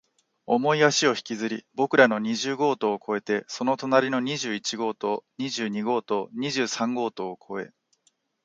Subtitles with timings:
[0.47, 7.73] 重い足を引きずり、僕らの二十号棟を越えて、その隣の二十一号棟、二十二号棟、二十三号棟を越え、